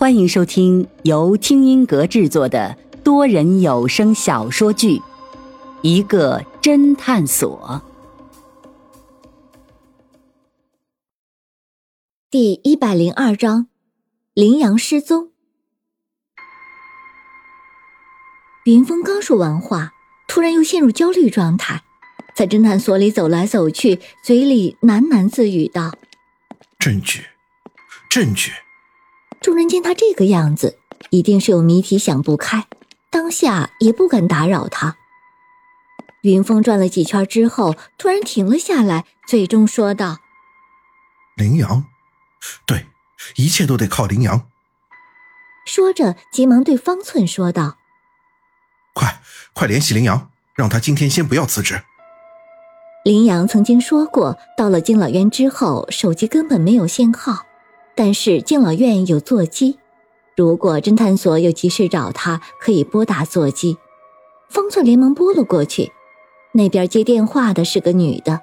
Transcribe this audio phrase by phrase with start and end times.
[0.00, 4.96] 欢迎收听由听音阁制作的多人有声小说剧
[5.82, 7.82] 《一个侦探所》
[12.30, 13.66] 第一百零二章：
[14.32, 15.32] 羚羊失踪。
[18.64, 19.92] 云峰刚说完话，
[20.26, 21.84] 突然又陷入焦虑状态，
[22.34, 25.92] 在侦探所里走来走去，嘴里喃喃自语道
[26.80, 27.26] ：“证据，
[28.08, 28.50] 证据。”
[29.40, 30.78] 众人见他这个样子，
[31.08, 32.66] 一定是有谜题想不开，
[33.10, 34.96] 当下也不敢打扰他。
[36.22, 40.18] 云峰转了几圈之后，突然停了下来，最终说道
[41.36, 41.86] ：“羚羊，
[42.66, 42.84] 对，
[43.36, 44.46] 一切都得靠羚羊。”
[45.64, 47.78] 说着，急忙对方寸说道
[48.92, 49.22] ：“快，
[49.54, 51.80] 快联系羚羊，让他今天先不要辞职。”
[53.04, 57.46] 羚羊曾经说过，到了敬老院之后，手机根本没有信号。
[57.94, 59.78] 但是敬老院有座机，
[60.36, 63.76] 如果侦探所有急事找他，可以拨打座机。
[64.48, 65.92] 方寸连忙拨了过去，
[66.52, 68.40] 那边接电话的是个女的。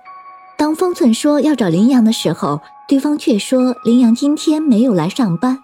[0.57, 5.59] 当方寸说要找林阳的时候，对方却说林阳今天没有来上班，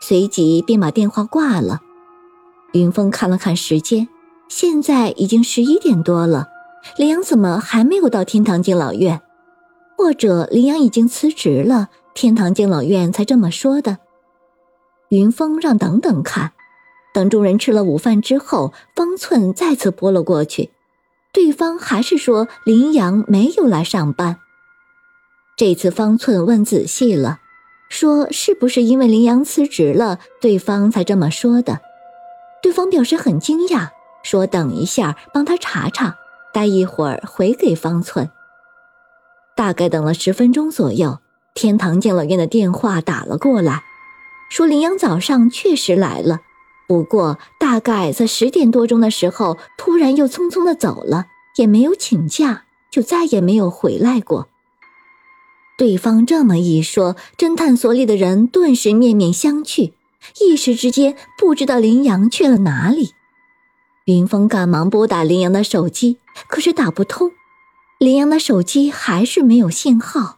[0.00, 1.80] 随即便把电话挂了。
[2.72, 4.08] 云峰看了看时间，
[4.48, 6.48] 现在已经十一点多了，
[6.98, 9.20] 林阳怎么还没有到天堂敬老院？
[9.96, 11.88] 或者林阳已经辞职了？
[12.16, 13.98] 天堂敬老院才这么说的。
[15.10, 16.52] 云峰让等等看，
[17.12, 20.70] 等众人吃了午饭之后，方寸再次拨了过去，
[21.30, 24.38] 对方还是说林阳没有来上班。
[25.58, 27.40] 这次方寸问仔细了，
[27.90, 31.82] 说是不是因为林阳辞职了，对方才这么说的？
[32.62, 33.90] 对方表示很惊讶，
[34.22, 36.16] 说等一下帮他查查，
[36.54, 38.30] 待一会儿回给方寸。
[39.54, 41.18] 大概等了十分钟左右。
[41.56, 43.82] 天堂敬老院的电话打了过来，
[44.50, 46.42] 说林阳早上确实来了，
[46.86, 54.48] 不过大概在十点多钟的时候，突然又匆匆的走了，也没有请假，就再也没有回来过。
[55.78, 59.92] 对方这么一说，侦探所里的人顿时面面相觑，
[60.42, 63.14] 一时之间不知道林阳去了哪里。
[64.04, 66.18] 云峰赶忙拨打林阳的手机，
[66.48, 67.32] 可是打不通，
[67.98, 70.36] 林阳的手机还是没有信号。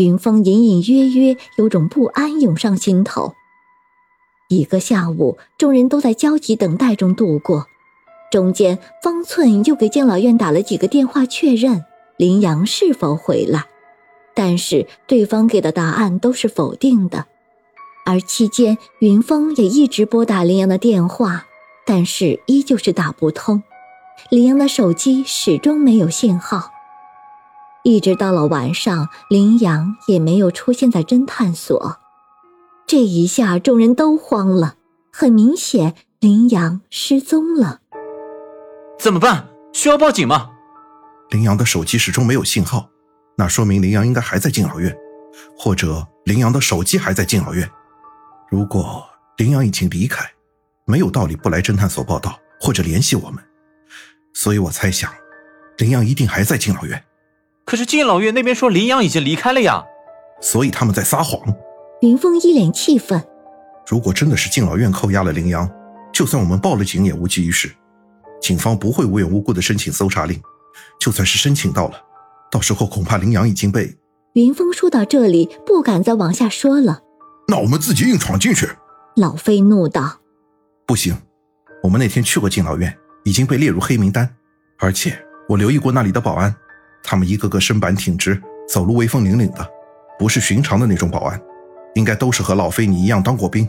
[0.00, 3.34] 云峰隐隐约约有种不安涌上心头。
[4.48, 7.66] 一个下午，众人都在焦急等待中度过。
[8.30, 11.84] 中间，方寸又给敬老院打了几个电话，确认
[12.16, 13.66] 林阳是否回来，
[14.34, 17.26] 但是对方给的答案都是否定的。
[18.06, 21.44] 而期间，云峰也一直拨打林阳的电话，
[21.84, 23.62] 但是依旧是打不通。
[24.30, 26.69] 林阳的手机始终没有信号。
[27.82, 31.98] 一直到了晚上，林阳也没有出现在侦探所。
[32.86, 34.74] 这一下，众人都慌了。
[35.12, 37.80] 很明显，林阳失踪了。
[38.98, 39.48] 怎么办？
[39.72, 40.50] 需要报警吗？
[41.30, 42.88] 林阳的手机始终没有信号，
[43.36, 44.96] 那说明林阳应该还在敬老院，
[45.56, 47.68] 或者林阳的手机还在敬老院。
[48.50, 49.04] 如果
[49.36, 50.28] 林阳已经离开，
[50.84, 53.42] 没有道理不来侦探所报道或者联系我们。
[54.34, 55.12] 所以我猜想，
[55.78, 57.02] 林阳一定还在敬老院。
[57.70, 59.84] 可是敬老院那边说林阳已经离开了呀，
[60.40, 61.40] 所以他们在撒谎。
[62.00, 63.24] 云峰一脸气愤。
[63.86, 65.70] 如果真的是敬老院扣押了林阳，
[66.12, 67.70] 就算我们报了警也无济于事。
[68.42, 70.42] 警方不会无缘无故的申请搜查令，
[70.98, 71.94] 就算是申请到了，
[72.50, 73.96] 到时候恐怕林阳已经被……
[74.32, 77.02] 云峰说到这里不敢再往下说了。
[77.46, 78.68] 那我们自己硬闯进去？
[79.14, 80.18] 老飞怒道。
[80.88, 81.16] 不行，
[81.84, 84.28] 我们那天去过敬老院，已经被列入黑名单，
[84.80, 85.16] 而且
[85.48, 86.52] 我留意过那里的保安。
[87.02, 89.68] 他们一个个身板挺直，走路威风凛凛的，
[90.18, 91.40] 不是寻常的那种保安，
[91.94, 93.68] 应该都是和老飞你一样当过兵。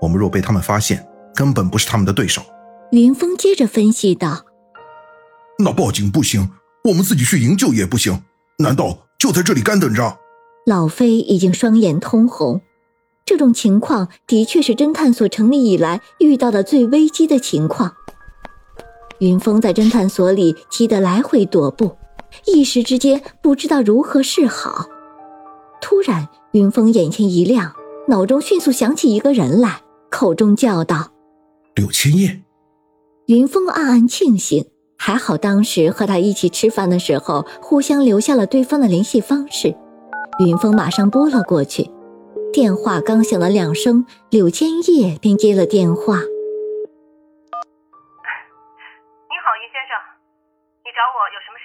[0.00, 2.40] 我们若被他们发现，根本不是他们的对手。
[2.92, 4.44] 云峰接着分析道
[5.62, 6.50] ：“那报警不行，
[6.84, 8.22] 我们自己去营救也不行，
[8.58, 10.18] 难道就在这里干等着？”
[10.64, 12.62] 老飞已经双眼通红，
[13.26, 17.92] 这种情况的确是侦探所成立以来遇到的最危机的情况。
[19.18, 21.97] 云峰在侦探所里急得来回踱步。
[22.46, 24.86] 一时之间不知道如何是好。
[25.80, 27.74] 突然，云峰眼前一亮，
[28.08, 29.80] 脑中迅速想起一个人来，
[30.10, 31.12] 口中叫道
[31.76, 32.40] ：“柳千叶。”
[33.26, 39.76] 云峰暗暗庆幸，还好当时和他一起吃饭的时候，互相留下了对方的联系方式。
[40.44, 41.90] 云峰马上拨了过去，
[42.52, 46.24] 电话刚响了两声，柳千叶便接了电话：“你
[49.44, 49.94] 好，云先生，
[50.84, 51.64] 你找我有什么事？”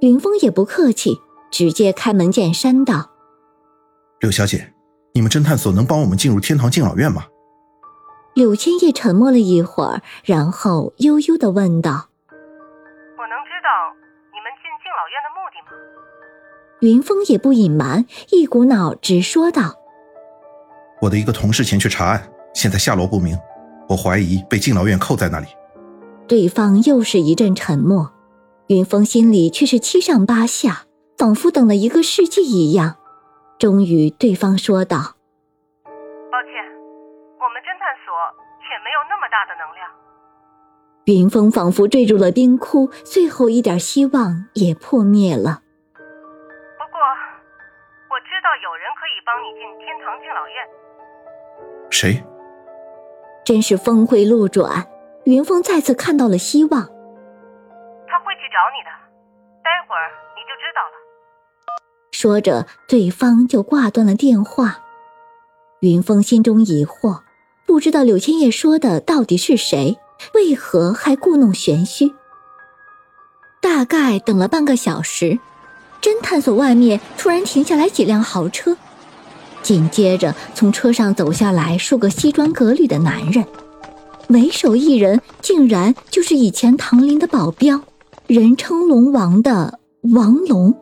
[0.00, 1.20] 云峰也不客气，
[1.50, 3.10] 直接开门见山道
[4.20, 4.72] ：“柳小姐，
[5.12, 7.24] 你们侦探所能帮我们进入天堂敬老院吗？
[8.34, 11.90] 柳千叶沉默了一会儿，然后悠悠的问道
[13.18, 13.68] ：“我能知道
[14.32, 15.76] 你们进敬老院的目的吗？”
[16.80, 19.74] 云峰也不隐瞒，一股脑直说道
[21.02, 23.38] ：“我的一个同事前去查案，现在下落不明，
[23.86, 25.48] 我怀疑被敬老院扣在那里。”
[26.26, 28.10] 对方又是一阵沉默，
[28.70, 30.84] 云峰心里却是七上八下，
[31.18, 32.94] 仿佛等了一个世纪一样。
[33.58, 34.96] 终于，对方说道
[36.30, 36.62] ：“抱歉，
[37.42, 38.14] 我们侦探所
[38.70, 39.90] 也没有那么大的能量。”
[41.06, 45.62] 云峰仿佛坠入了冰窟，最后一点希望也破灭了。
[46.78, 47.00] 不过，
[48.06, 50.54] 我知道有人可以帮你进天堂敬老院。
[51.90, 52.22] 谁？
[53.44, 54.86] 真是峰回路转。
[55.24, 56.88] 云峰再次看到了希望，
[58.60, 58.90] 找你的，
[59.64, 60.92] 待会儿你就知道了。
[62.12, 64.82] 说着，对方就挂断了电话。
[65.80, 67.22] 云峰心中疑惑，
[67.64, 69.98] 不知道柳千叶说的到底是谁，
[70.34, 72.12] 为何还故弄玄虚？
[73.62, 75.38] 大概等了半个小时，
[76.02, 78.76] 侦探所外面突然停下来几辆豪车，
[79.62, 83.42] 紧接着从车上走下来数个西装革履的男人。
[84.28, 87.80] 为首一人竟然就是以前唐林的保镖，
[88.30, 90.72] 人称龙王的王龙。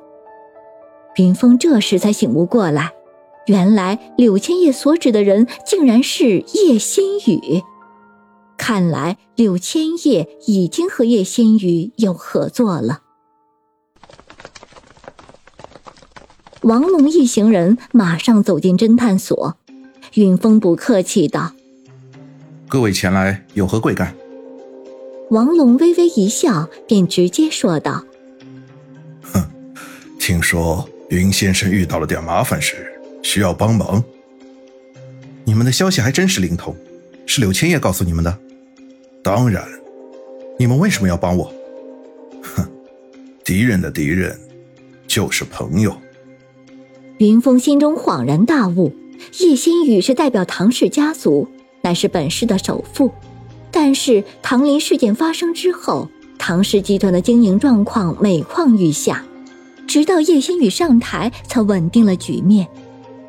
[1.16, 2.92] 云峰这时才醒悟过来，
[3.46, 7.62] 原来柳千叶所指的人竟然是叶心雨。
[8.58, 13.00] 看来柳千叶已经和叶心雨有合作了。
[16.60, 19.56] 王龙一行人马上走进侦探所，
[20.12, 21.52] 云峰不客气道。
[22.68, 24.14] 各位前来有何贵干？
[25.30, 28.02] 王龙微微一笑，便直接说道
[29.20, 29.44] ：“哼，
[30.18, 34.02] 听说云先生遇到了点麻烦事，需要帮忙。
[35.44, 36.74] 你们的消息还真是灵通，
[37.26, 38.38] 是柳千叶告诉你们的？
[39.22, 39.68] 当然，
[40.58, 41.52] 你们为什么要帮我？
[42.42, 42.66] 哼，
[43.44, 44.38] 敌人的敌人
[45.06, 45.94] 就是朋友。”
[47.18, 48.94] 云峰心中恍然大悟，
[49.40, 51.48] 叶心雨是代表唐氏家族。
[51.82, 53.12] 乃是本市的首富，
[53.80, 59.24] 但是唐林事件发生之后，唐氏集团的经营状况每况愈下，
[59.86, 62.66] 直到叶新宇上台才稳定了局面，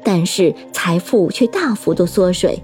[0.03, 2.63] 但是财富却大幅度缩水，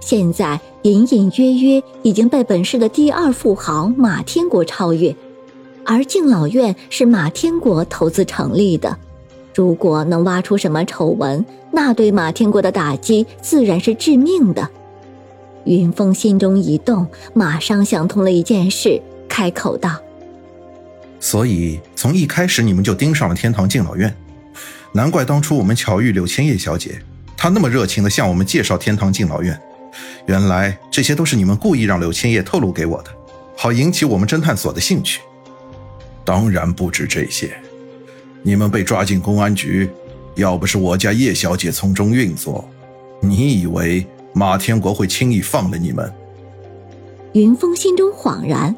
[0.00, 5.14] 现在隐隐约约已经被本市的第二富豪马天国超越，
[5.84, 8.98] 而敬老院是马天国投资成立的，
[9.54, 14.68] 如果能挖出什么丑闻，那对马天国的打击自然是致命的。
[15.64, 19.96] 云峰心中一动，马上想通了一件事，开口道
[21.20, 24.12] ：“所以从一开始你们就盯上了天堂敬老院，
[24.92, 27.00] 难怪当初我们巧遇柳千叶小姐，
[27.36, 29.58] 她那么热情地向我们介绍天堂敬老院。
[30.26, 33.10] 原来这些都是你们故意让柳千叶透露给我的，
[33.56, 35.20] 好引起我们侦探所的兴趣。
[36.24, 37.56] 当然不止这些，
[38.42, 39.88] 你们被抓进公安局，
[40.34, 42.68] 要不是我家叶小姐从中运作，
[43.20, 46.12] 你以为？”马天国会轻易放了你们？
[47.32, 48.74] 云峰心中恍然，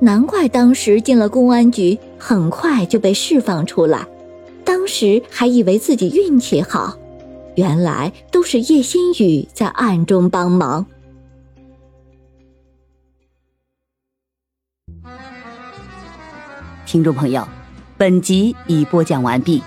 [0.00, 4.06] 难怪当时进了公安局，很快就被释放出来。
[4.64, 6.96] 当时还以为自己运气好，
[7.54, 10.86] 原来都是叶心雨在暗中帮忙。
[16.84, 17.46] 听众朋友，
[17.96, 19.62] 本集已播讲完毕，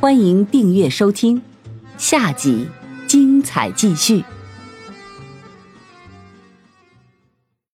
[0.00, 1.40] 欢迎订阅收听，
[1.96, 2.66] 下集
[3.06, 4.24] 精彩继续。